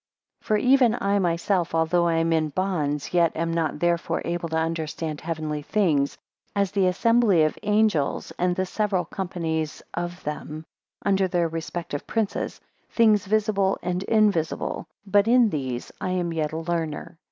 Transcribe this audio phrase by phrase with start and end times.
[0.41, 4.49] 18 For even I myself, although I am in bonds, yet am not therefore able
[4.49, 6.17] to understand heavenly things;
[6.55, 10.65] 19 As the assembly of angels, and the several companies of them,
[11.05, 12.59] under their respective princes;
[12.89, 17.19] things visible and invisible: but in these I am yet a learner.